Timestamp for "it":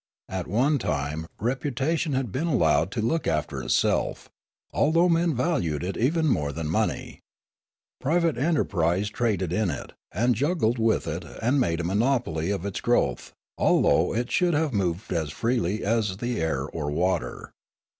5.83-5.95, 9.69-9.93, 11.05-11.23, 14.15-14.31